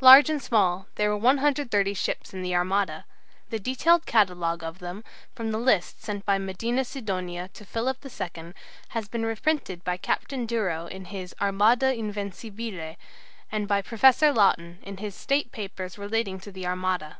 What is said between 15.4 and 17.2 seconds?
Papers relating to the Armada."